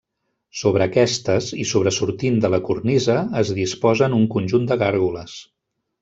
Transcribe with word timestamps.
Sobre 0.61 0.85
aquestes 0.85 1.49
i 1.63 1.65
sobresortint 1.73 2.39
de 2.45 2.51
la 2.55 2.59
Cornisa 2.71 3.17
es 3.45 3.51
disposen 3.61 4.17
un 4.21 4.25
conjunt 4.37 4.65
de 4.73 4.79
gàrgoles. 4.85 5.37